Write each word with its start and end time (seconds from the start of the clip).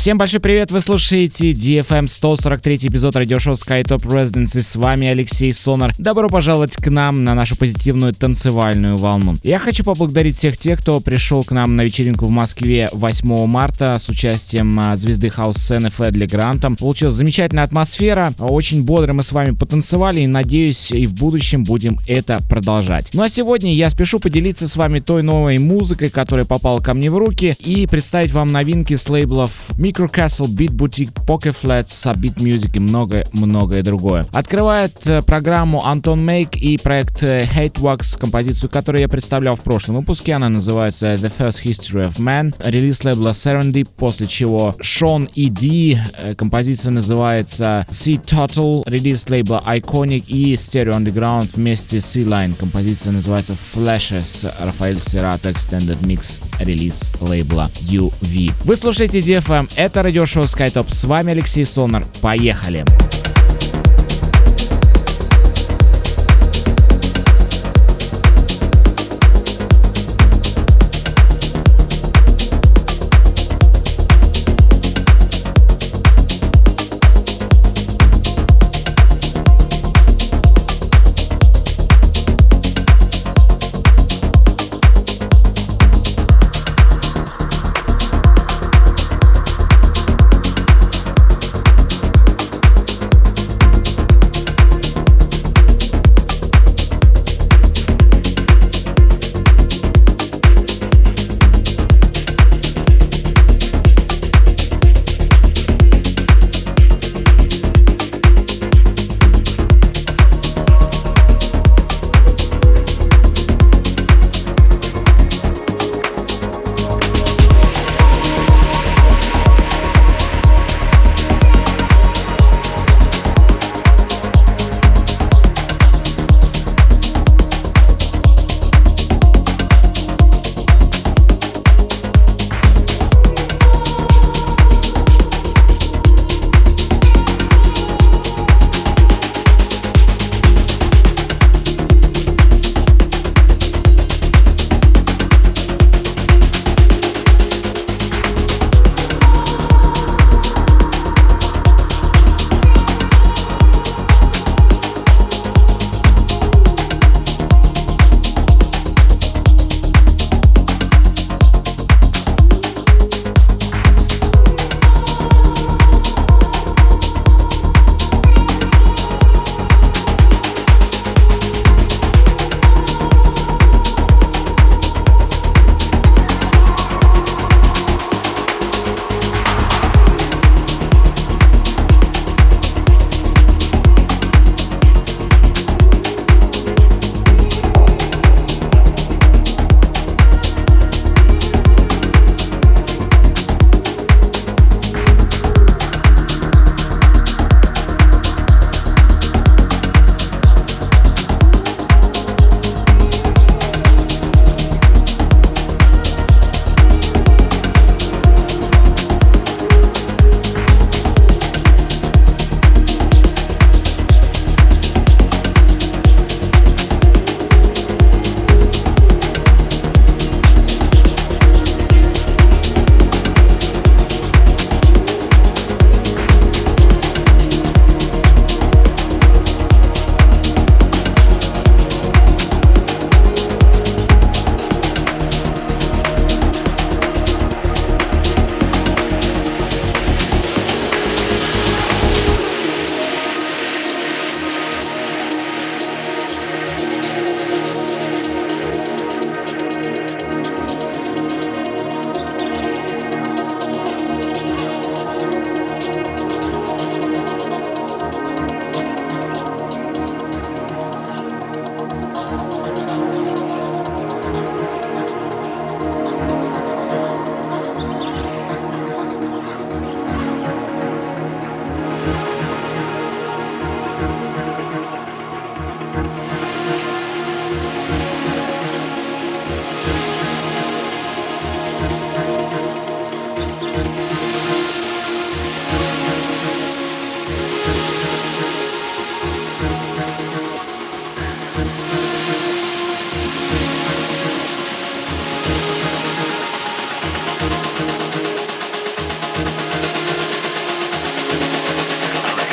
Всем 0.00 0.16
большой 0.16 0.40
привет, 0.40 0.70
вы 0.70 0.80
слушаете 0.80 1.52
DFM 1.52 2.08
143 2.08 2.76
эпизод 2.84 3.16
радиошоу 3.16 3.52
SkyTop 3.52 3.98
Residency. 3.98 4.62
С 4.62 4.74
вами 4.76 5.06
Алексей 5.06 5.52
Сонар. 5.52 5.92
Добро 5.98 6.30
пожаловать 6.30 6.74
к 6.74 6.88
нам 6.88 7.22
на 7.22 7.34
нашу 7.34 7.54
позитивную 7.54 8.14
танцевальную 8.14 8.96
волну. 8.96 9.34
Я 9.42 9.58
хочу 9.58 9.84
поблагодарить 9.84 10.36
всех 10.36 10.56
тех, 10.56 10.80
кто 10.80 11.00
пришел 11.00 11.42
к 11.42 11.52
нам 11.52 11.76
на 11.76 11.84
вечеринку 11.84 12.24
в 12.24 12.30
Москве 12.30 12.88
8 12.94 13.44
марта 13.44 13.98
с 13.98 14.08
участием 14.08 14.80
а, 14.80 14.96
звезды 14.96 15.28
хаус-сцены 15.28 15.90
Федли 15.90 16.24
Грантом. 16.24 16.76
Получилась 16.76 17.16
замечательная 17.16 17.64
атмосфера, 17.64 18.32
очень 18.38 18.84
бодро 18.84 19.12
мы 19.12 19.22
с 19.22 19.32
вами 19.32 19.50
потанцевали 19.50 20.22
и 20.22 20.26
надеюсь 20.26 20.92
и 20.92 21.04
в 21.04 21.12
будущем 21.12 21.62
будем 21.62 22.00
это 22.06 22.38
продолжать. 22.48 23.10
Ну 23.12 23.22
а 23.22 23.28
сегодня 23.28 23.74
я 23.74 23.90
спешу 23.90 24.18
поделиться 24.18 24.66
с 24.66 24.76
вами 24.76 25.00
той 25.00 25.22
новой 25.22 25.58
музыкой, 25.58 26.08
которая 26.08 26.46
попала 26.46 26.80
ко 26.80 26.94
мне 26.94 27.10
в 27.10 27.18
руки 27.18 27.54
и 27.58 27.86
представить 27.86 28.32
вам 28.32 28.48
новинки 28.48 28.96
с 28.96 29.06
лейблов 29.06 29.72
Micro 29.72 29.89
Castle, 29.92 30.46
Beat 30.46 30.72
Boutique, 30.72 31.12
Pocket 31.26 31.54
Flats, 31.60 31.88
Subbeat 31.88 32.36
Music 32.36 32.70
и 32.74 32.78
многое-многое 32.78 33.82
другое. 33.82 34.24
Открывает 34.32 34.92
э, 35.06 35.22
программу 35.22 35.84
Антон 35.84 36.24
Мейк 36.24 36.56
и 36.56 36.76
проект 36.78 37.22
э, 37.22 37.44
Hate 37.44 37.80
Wax, 37.80 38.18
композицию, 38.18 38.70
которую 38.70 39.02
я 39.02 39.08
представлял 39.08 39.56
в 39.56 39.62
прошлом 39.62 39.96
выпуске. 39.96 40.34
Она 40.34 40.48
называется 40.48 41.14
The 41.14 41.32
First 41.36 41.64
History 41.64 42.08
of 42.08 42.18
Man, 42.18 42.54
релиз 42.58 43.04
лейбла 43.04 43.30
Serendip, 43.30 43.88
после 43.96 44.26
чего 44.26 44.74
Шон 44.80 45.28
и 45.34 45.48
Ди, 45.48 45.98
композиция 46.36 46.92
называется 46.92 47.86
Sea 47.90 48.22
Total, 48.22 48.82
релиз 48.86 49.28
лейбла 49.28 49.62
Iconic 49.66 50.24
и 50.26 50.54
Stereo 50.54 50.96
Underground 50.96 51.50
вместе 51.54 52.00
с 52.00 52.06
C-Line, 52.06 52.54
композиция 52.54 53.12
называется 53.12 53.56
Flashes, 53.74 54.52
Рафаэль 54.60 55.00
Серато 55.00 55.50
Extended 55.50 56.00
Mix, 56.00 56.40
релиз 56.58 57.12
лейбла 57.20 57.70
UV. 57.80 58.52
Вы 58.64 58.76
слушаете 58.76 59.20
DFM, 59.20 59.70
это 59.80 60.02
радиошоу 60.02 60.44
SkyTop. 60.44 60.92
С 60.92 61.04
вами 61.04 61.32
Алексей 61.32 61.64
Сонар. 61.64 62.04
Поехали! 62.20 62.84
Поехали! 62.84 63.19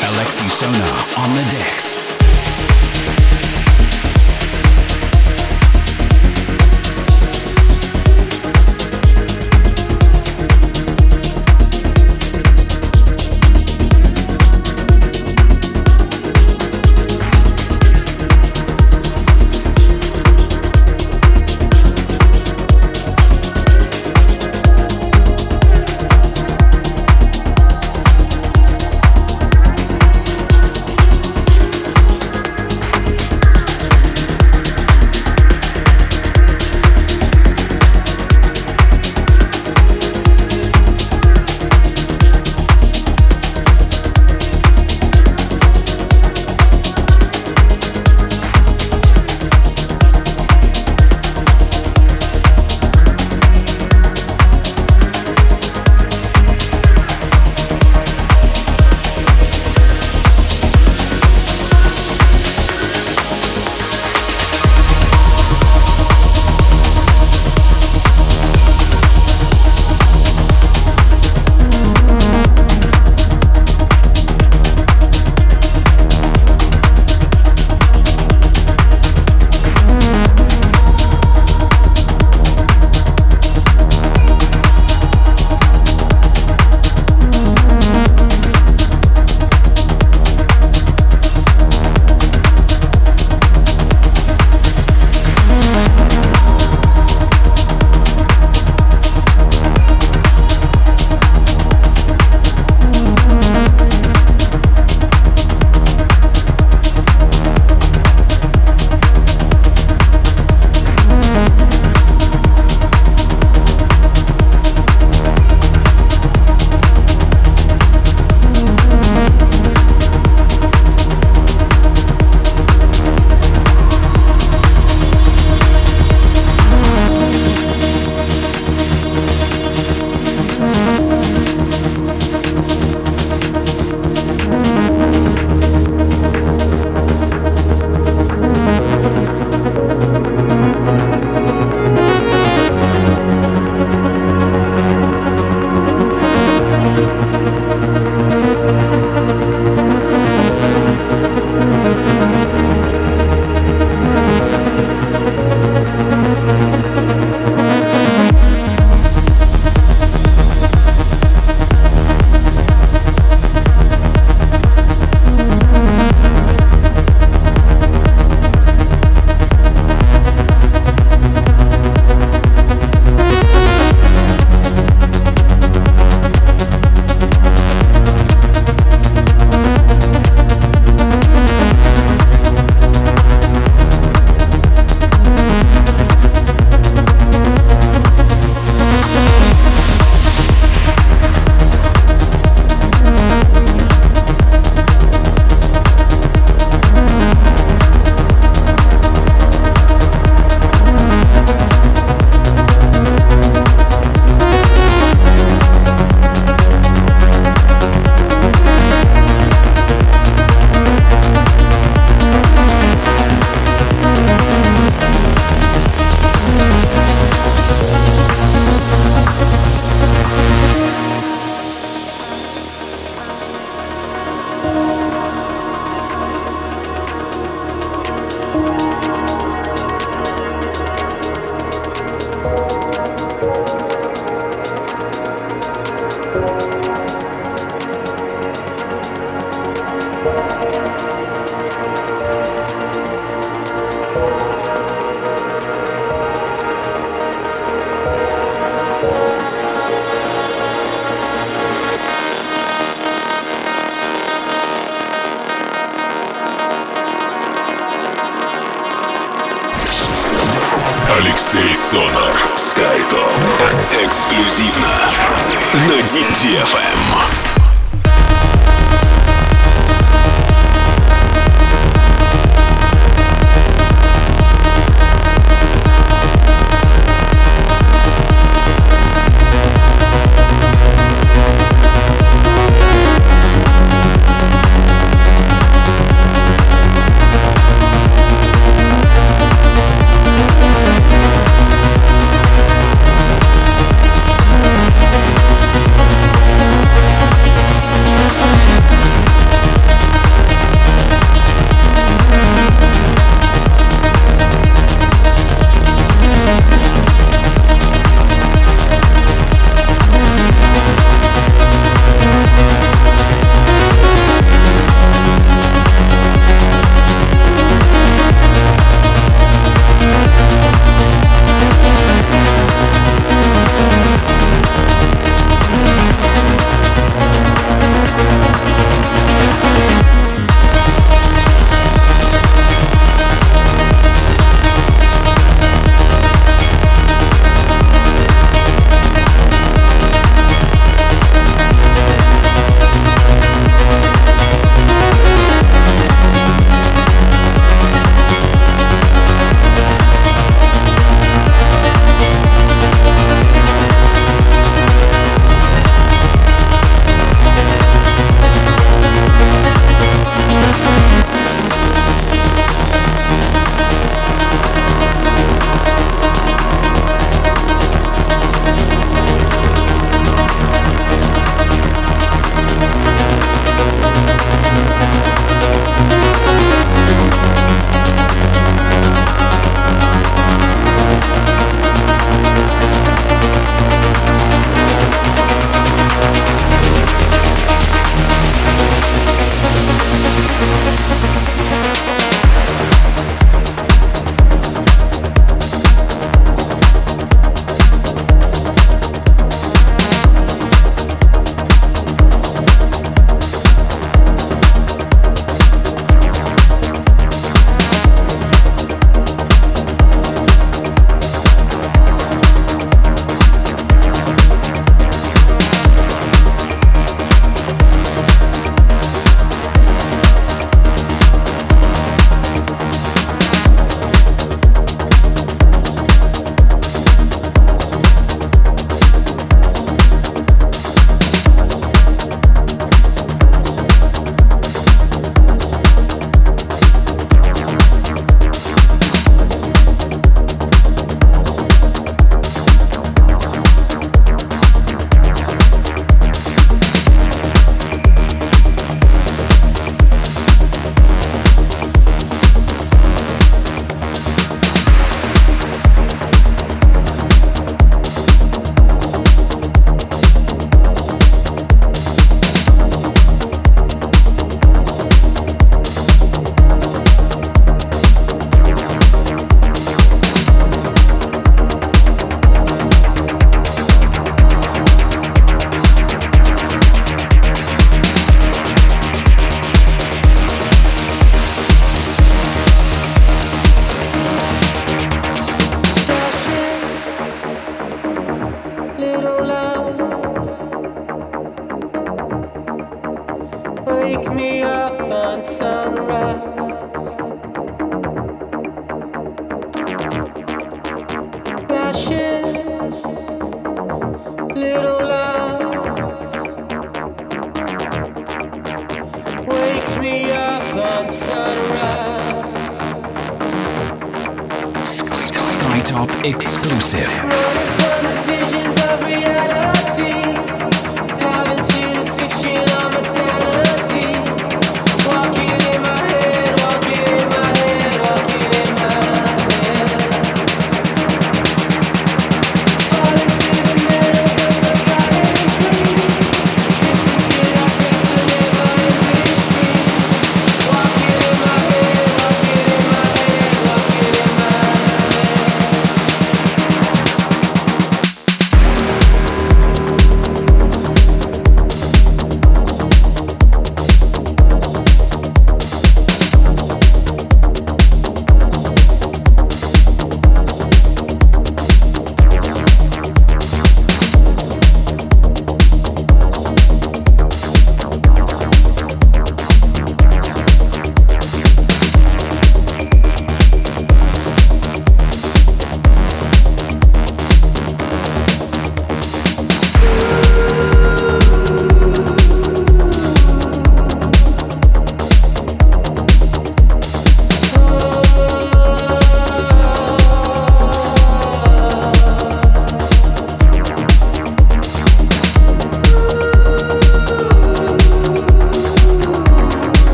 Alexi 0.00 0.48
Sona 0.48 0.90
on 1.18 1.34
the 1.34 1.42
decks. 1.50 2.17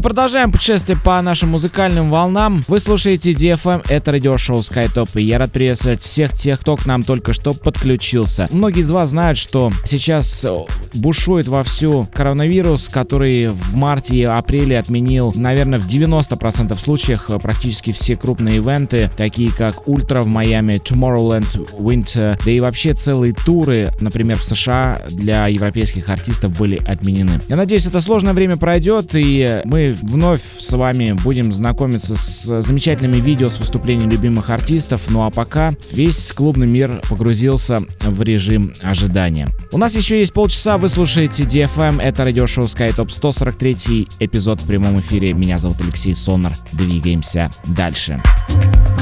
Мы 0.00 0.02
продолжаем 0.02 0.50
путешествие 0.50 0.96
по 0.96 1.20
нашим 1.20 1.50
музыкальным 1.50 2.10
волнам. 2.10 2.64
Вы 2.68 2.80
слушаете 2.80 3.32
DFM, 3.32 3.84
это 3.86 4.12
радиошоу 4.12 4.60
SkyTop, 4.60 5.10
и 5.20 5.24
я 5.24 5.36
рад 5.36 5.52
приветствовать 5.52 6.00
всех 6.00 6.32
тех, 6.32 6.58
кто 6.58 6.78
к 6.78 6.86
нам 6.86 7.02
только 7.02 7.34
что 7.34 7.52
подключился. 7.52 8.48
Многие 8.50 8.80
из 8.80 8.90
вас 8.90 9.10
знают, 9.10 9.36
что 9.36 9.70
сейчас 9.84 10.46
бушует 10.94 11.48
вовсю 11.48 12.08
коронавирус, 12.12 12.88
который 12.88 13.48
в 13.48 13.74
марте 13.74 14.16
и 14.16 14.22
апреле 14.24 14.78
отменил, 14.78 15.32
наверное, 15.36 15.78
в 15.78 15.86
90% 15.86 16.78
случаях 16.78 17.30
практически 17.42 17.92
все 17.92 18.16
крупные 18.16 18.56
ивенты, 18.56 19.10
такие 19.16 19.50
как 19.52 19.88
Ультра 19.88 20.20
в 20.20 20.26
Майами, 20.26 20.80
Tomorrowland, 20.84 21.78
Winter, 21.78 22.38
да 22.44 22.50
и 22.50 22.60
вообще 22.60 22.92
целые 22.94 23.34
туры, 23.34 23.92
например, 24.00 24.38
в 24.38 24.44
США 24.44 25.02
для 25.08 25.46
европейских 25.48 26.08
артистов 26.08 26.56
были 26.58 26.76
отменены. 26.76 27.40
Я 27.48 27.56
надеюсь, 27.56 27.86
это 27.86 28.00
сложное 28.00 28.32
время 28.32 28.56
пройдет, 28.56 29.10
и 29.14 29.62
мы 29.64 29.96
вновь 30.02 30.42
с 30.58 30.72
вами 30.72 31.12
будем 31.12 31.52
знакомиться 31.52 32.16
с 32.16 32.62
замечательными 32.62 33.20
видео 33.20 33.48
с 33.48 33.58
выступлением 33.58 34.10
любимых 34.10 34.50
артистов, 34.50 35.02
ну 35.08 35.22
а 35.24 35.30
пока 35.30 35.74
весь 35.92 36.32
клубный 36.32 36.66
мир 36.66 37.00
погрузился 37.08 37.78
в 38.00 38.22
режим 38.22 38.72
ожидания. 38.80 39.48
У 39.72 39.78
нас 39.78 39.94
еще 39.94 40.18
есть 40.18 40.32
полчаса, 40.32 40.78
вы 40.80 40.88
слушаете 40.88 41.44
DFM, 41.44 42.00
это 42.00 42.24
радиошоу 42.24 42.64
SkyTop 42.64 43.10
143 43.10 44.08
эпизод 44.18 44.62
в 44.62 44.66
прямом 44.66 44.98
эфире. 45.00 45.34
Меня 45.34 45.58
зовут 45.58 45.78
Алексей 45.82 46.14
Сонар. 46.14 46.54
Двигаемся 46.72 47.50
дальше. 47.66 48.18
Дальше. 48.48 48.99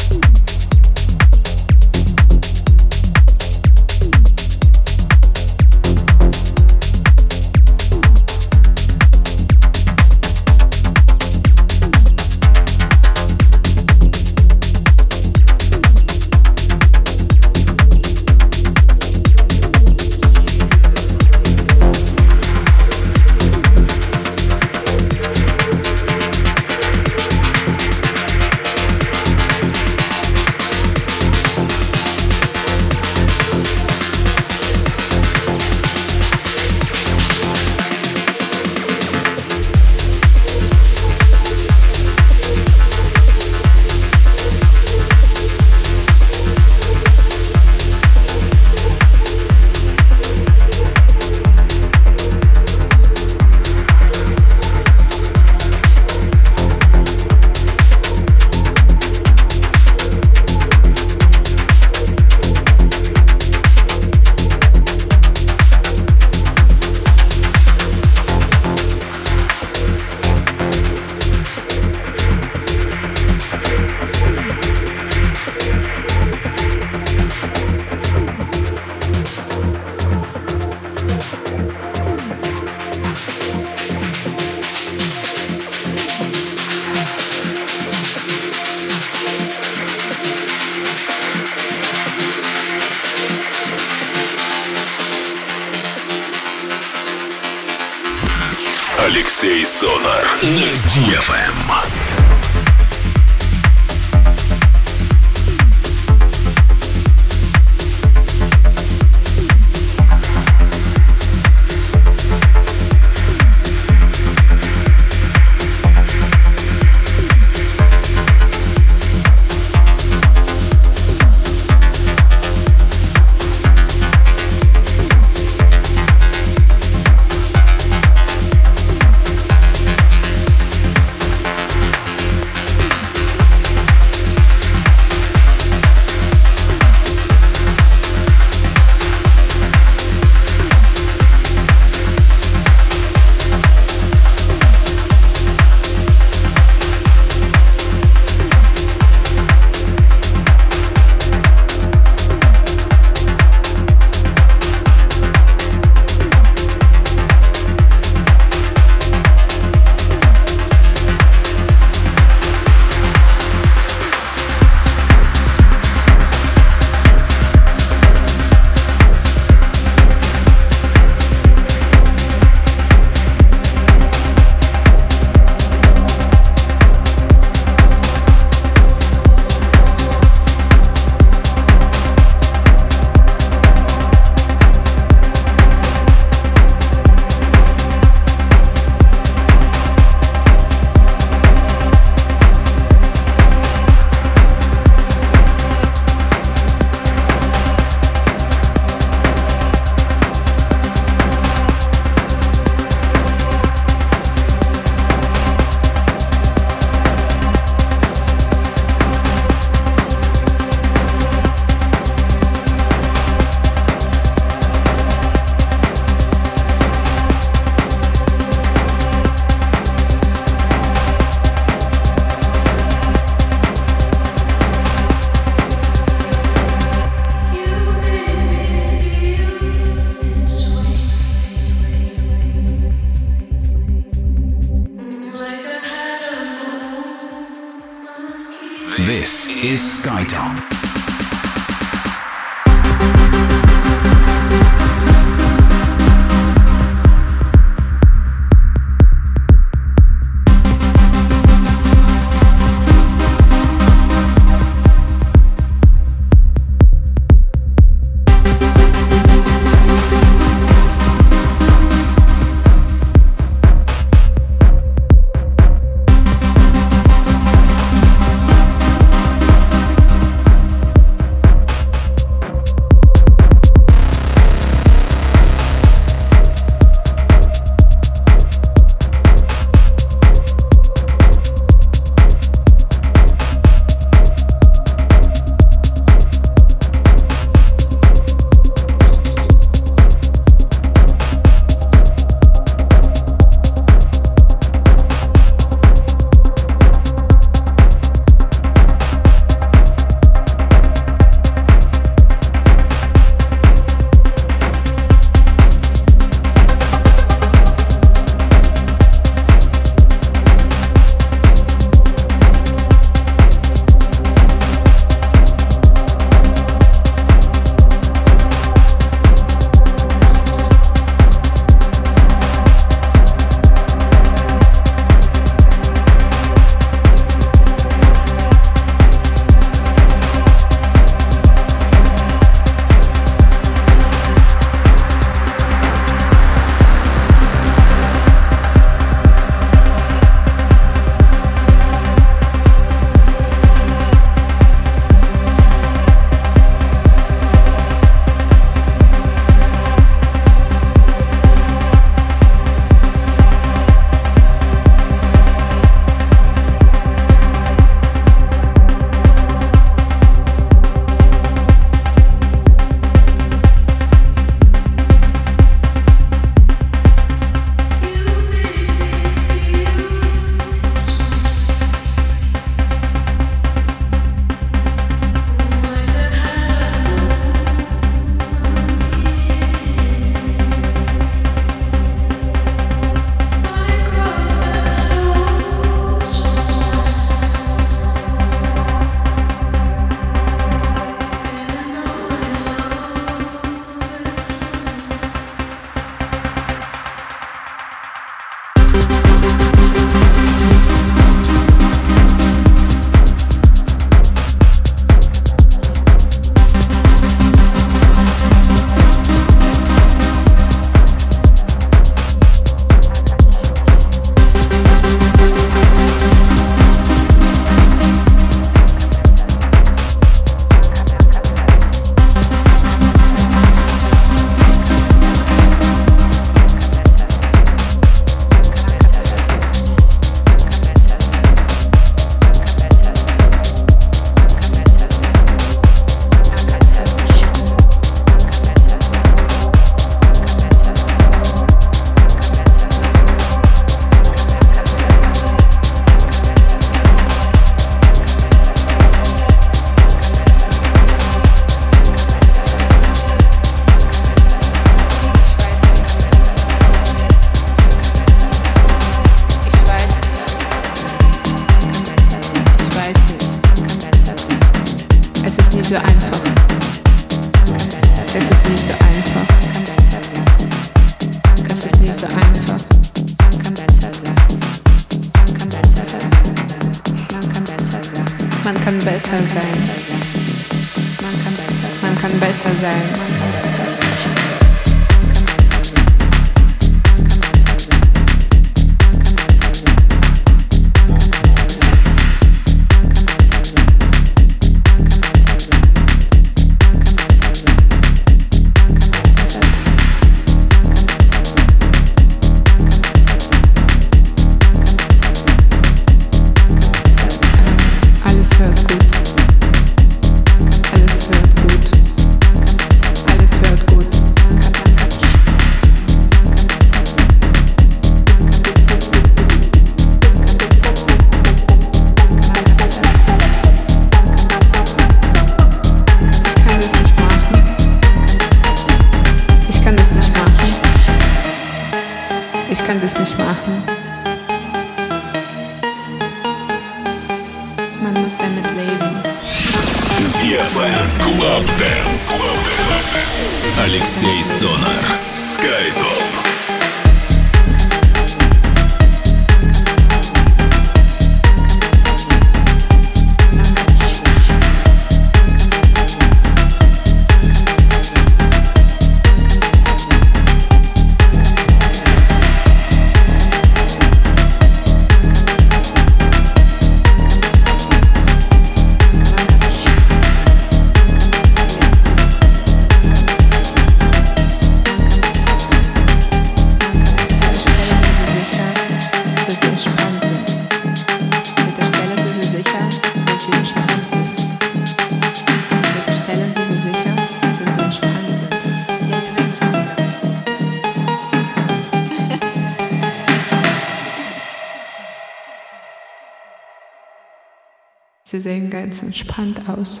Ganz 598.92 599.02
entspannt 599.02 599.68
aus. 599.70 600.00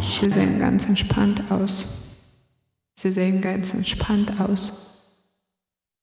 Sie 0.00 0.28
sehen 0.28 0.58
ganz 0.58 0.84
entspannt 0.86 1.42
aus. 1.48 1.84
Sie 2.98 3.12
sehen 3.12 3.40
ganz 3.40 3.72
entspannt 3.72 4.32
aus. 4.40 4.72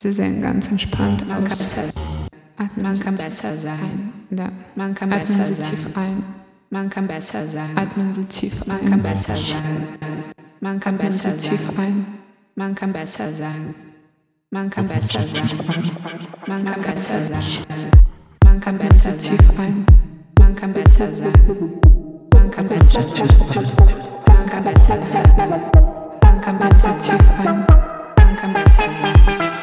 Sie 0.01 0.11
sehen 0.13 0.41
ganz 0.41 0.69
entspannt 0.69 1.23
aus. 1.29 1.75
Atmen 2.57 2.83
Man 2.83 2.99
kann 3.01 3.15
besser 3.17 3.57
sein. 3.57 3.73
ein. 4.29 4.37
Ja. 4.37 4.49
Man 4.75 4.95
kann 4.95 5.11
Atmen 5.11 5.27
besser 5.27 5.43
Sie 5.43 5.53
sein. 5.55 5.69
tief 5.69 5.97
ein. 5.97 6.23
Man 6.69 6.89
kann 6.89 7.07
besser 7.07 7.45
sein. 7.45 7.77
Atmen 7.77 8.13
Sie 8.13 8.23
tief 8.23 8.65
Man 8.65 8.79
ein. 8.79 8.89
kann 8.89 9.03
besser 9.03 9.35
sein. 9.35 9.87
Man 10.61 10.79
kann 10.79 10.95
Atmen 10.95 11.07
besser 11.09 11.31
Sie 11.31 11.49
tief 11.49 11.59
sein. 11.75 11.77
ein. 11.77 12.05
Man 12.55 12.73
kann 12.75 12.93
besser 12.93 13.33
sein. 13.33 13.75
Man 14.49 14.69
kann 14.69 14.87
besser 14.87 15.19
sein. 15.27 15.91
Man 16.47 16.63
kann 16.63 16.81
besser 16.81 17.19
sein. 17.19 17.43
Man 18.45 18.61
kann 18.61 18.77
besser 18.77 19.17
tief 19.17 19.59
ein. 19.59 19.85
Banka 20.39 20.67
bez 20.67 20.93
sensy, 20.93 21.31
banka 22.31 22.63
bez 22.63 22.91
sensy, 22.91 23.23
banka 28.15 28.47
bez 28.47 28.75
sensy. 28.75 29.54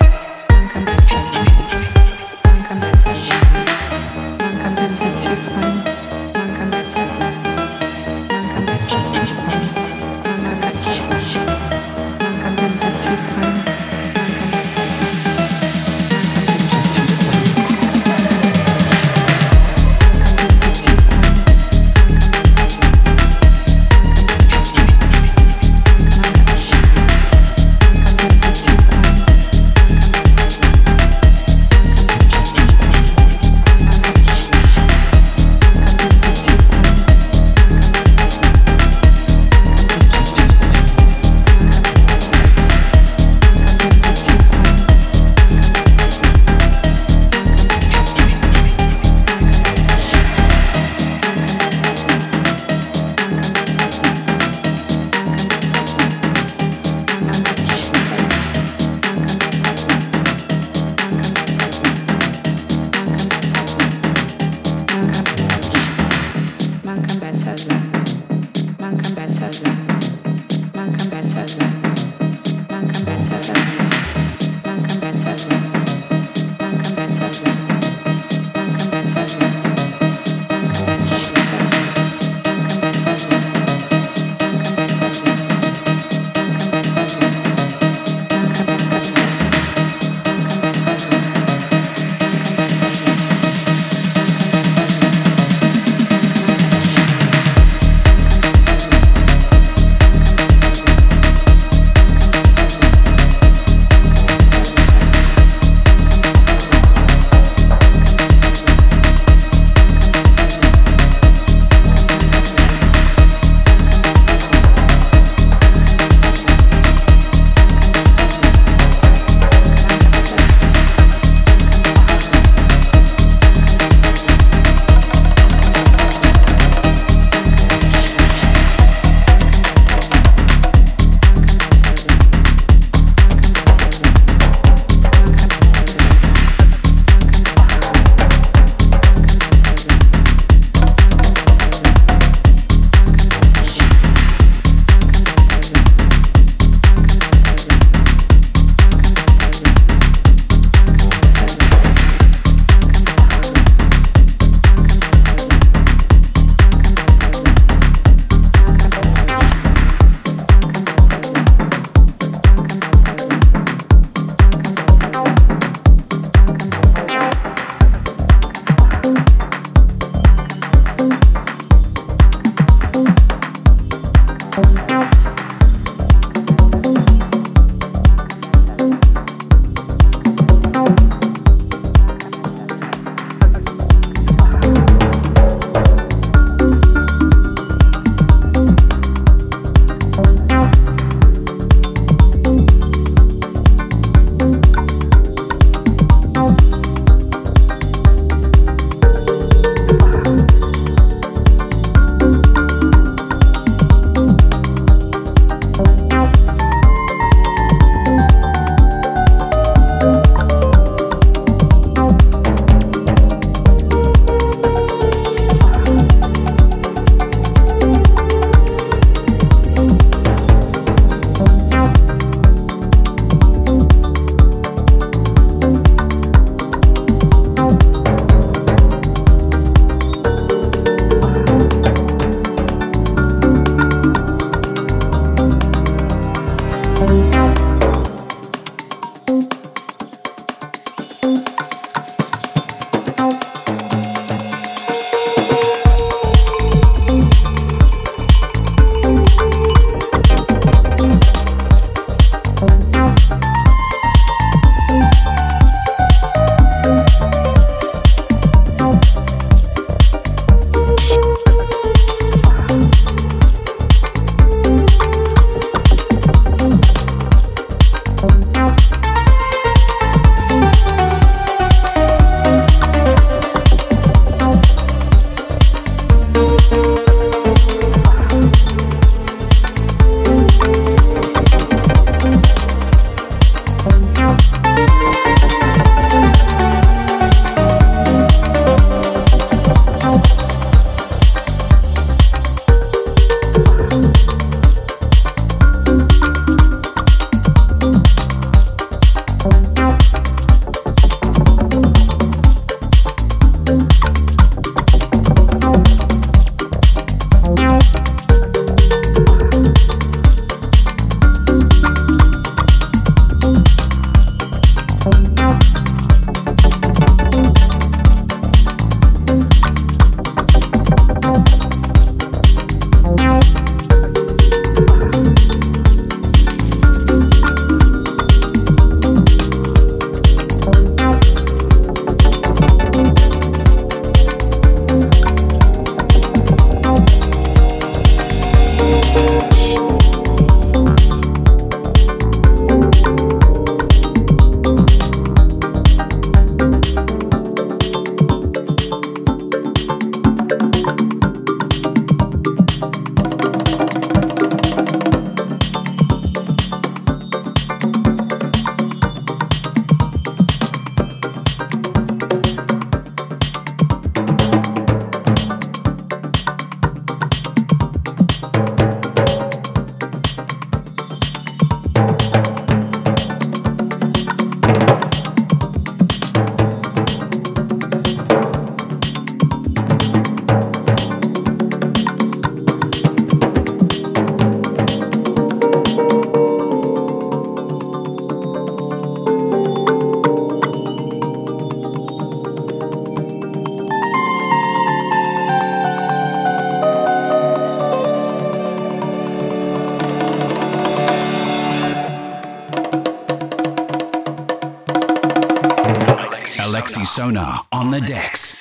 Sonar 407.23 407.65
on 407.71 407.93
the 407.93 408.01
decks. 408.01 408.61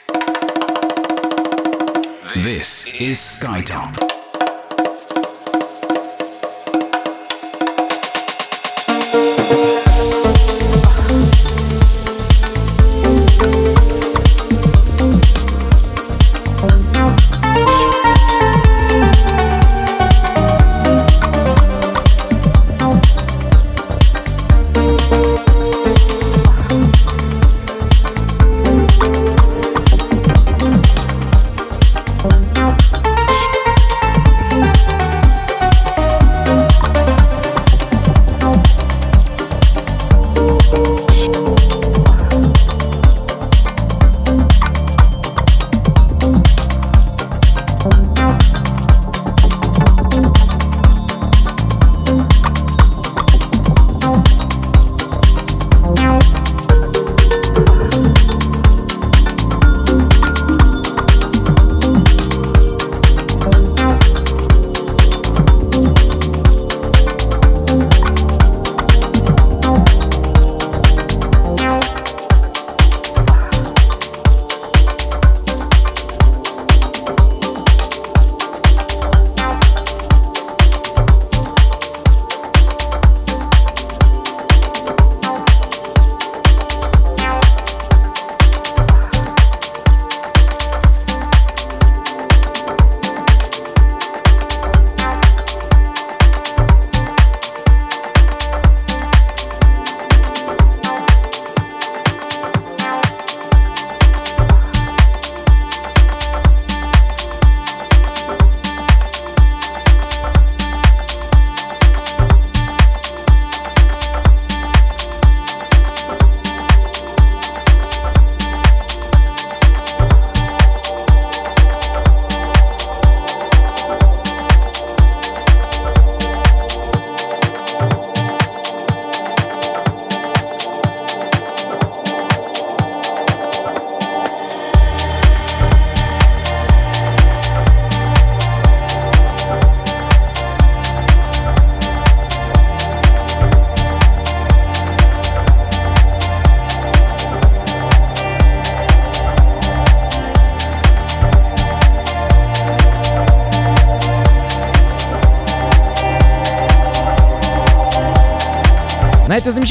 This 2.35 2.85
is 2.93 3.17
Skytop. 3.17 4.00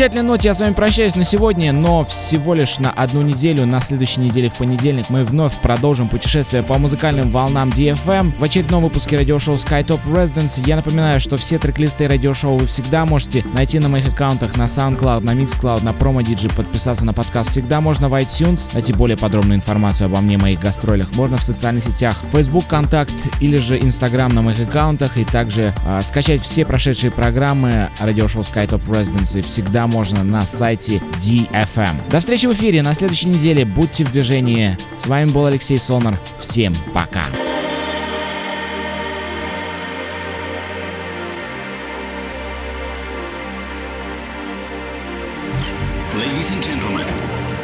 Замечательной 0.00 0.28
ноте 0.28 0.48
я 0.48 0.54
с 0.54 0.60
вами 0.60 0.72
прощаюсь 0.72 1.14
на 1.14 1.24
сегодня, 1.24 1.72
но 1.72 2.04
всего 2.04 2.54
лишь 2.54 2.78
на 2.78 2.90
одну 2.90 3.20
неделю. 3.20 3.66
На 3.66 3.82
следующей 3.82 4.20
неделе 4.20 4.48
в 4.48 4.54
понедельник 4.54 5.10
мы 5.10 5.24
вновь 5.24 5.60
продолжим 5.60 6.08
путешествие 6.08 6.62
по 6.62 6.78
музыкальным 6.78 7.30
волнам 7.30 7.68
DFM 7.68 8.32
в 8.38 8.42
очередном 8.42 8.82
выпуске 8.82 9.18
радиошоу 9.18 9.56
SkyTop 9.56 10.00
Residence. 10.06 10.66
Я 10.66 10.76
напоминаю, 10.76 11.20
что 11.20 11.36
все 11.36 11.58
трек-листы 11.58 12.08
радиошоу 12.08 12.56
вы 12.56 12.66
всегда 12.66 13.04
можете 13.04 13.44
найти 13.52 13.78
на 13.78 13.90
моих 13.90 14.08
аккаунтах 14.08 14.56
на 14.56 14.62
SoundCloud, 14.62 15.20
на 15.20 15.32
Mixcloud, 15.32 15.84
на 15.84 15.90
Promo 15.90 16.22
DJ, 16.22 16.54
подписаться 16.56 17.04
на 17.04 17.12
подкаст 17.12 17.50
всегда 17.50 17.82
можно 17.82 18.08
в 18.08 18.14
iTunes, 18.14 18.72
найти 18.72 18.94
более 18.94 19.18
подробную 19.18 19.58
информацию 19.58 20.06
обо 20.06 20.22
мне, 20.22 20.38
моих 20.38 20.60
гастролях 20.60 21.14
можно 21.14 21.36
в 21.36 21.42
социальных 21.42 21.84
сетях 21.84 22.16
Facebook, 22.32 22.66
Контакт 22.68 23.12
или 23.40 23.58
же 23.58 23.78
Instagram 23.78 24.30
на 24.30 24.40
моих 24.40 24.62
аккаунтах 24.62 25.18
и 25.18 25.26
также 25.26 25.74
э, 25.84 26.00
скачать 26.00 26.40
все 26.40 26.64
прошедшие 26.64 27.10
программы 27.10 27.90
радиошоу 28.00 28.40
SkyTop 28.40 28.88
Residence 28.88 29.42
всегда 29.42 29.89
можно 29.90 30.24
на 30.24 30.40
сайте 30.42 31.02
DFM. 31.20 32.08
До 32.08 32.20
встречи 32.20 32.46
в 32.46 32.52
эфире 32.52 32.82
на 32.82 32.94
следующей 32.94 33.28
неделе. 33.28 33.64
Будьте 33.64 34.04
в 34.04 34.12
движении. 34.12 34.76
С 34.98 35.06
вами 35.06 35.30
был 35.30 35.46
Алексей 35.46 35.78
Сонар. 35.78 36.18
Всем 36.38 36.72
пока. 36.94 37.24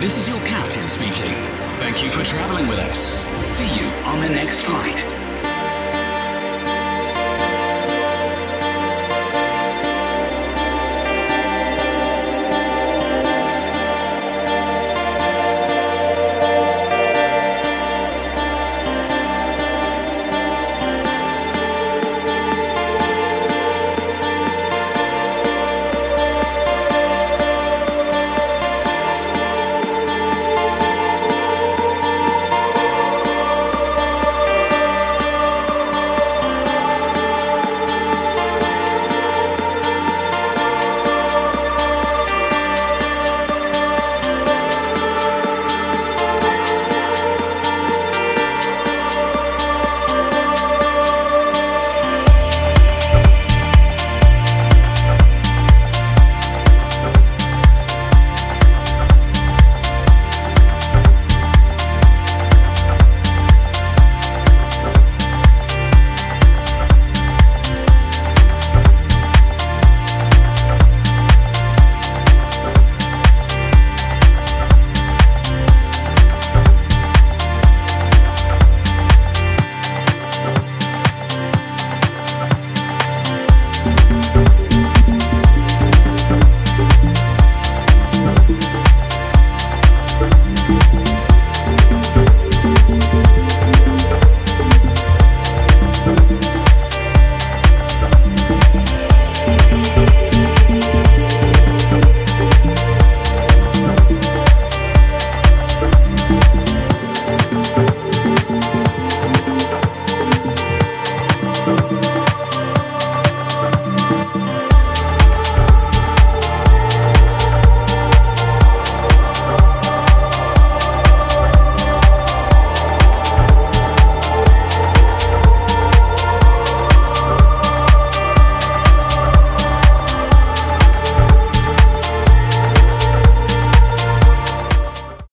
This 0.06 0.18
is 0.18 0.28
your 0.28 0.46
captain 0.46 0.88
speaking. 0.88 1.34
Thank 1.80 2.04
you 2.04 2.10
for 2.10 2.22
traveling 2.22 2.68
with 2.68 2.78
us. 2.78 3.24
See 3.42 3.66
you 3.74 3.86
on 4.04 4.20
the 4.20 4.28
next 4.28 4.60
flight. 4.60 5.25